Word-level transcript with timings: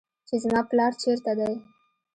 چې 0.27 0.35
زما 0.43 0.61
پلار 0.69 0.91
چېرته 1.01 1.31
دى. 1.39 1.53